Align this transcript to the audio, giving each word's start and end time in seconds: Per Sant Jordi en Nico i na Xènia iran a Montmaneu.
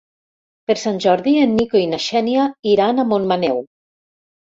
Per 0.71 0.75
Sant 0.83 0.97
Jordi 1.05 1.35
en 1.43 1.53
Nico 1.59 1.83
i 1.83 1.91
na 1.93 2.01
Xènia 2.09 2.49
iran 2.75 2.99
a 2.99 3.09
Montmaneu. 3.15 3.67